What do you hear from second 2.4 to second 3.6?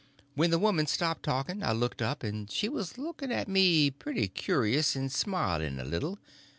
she was looking at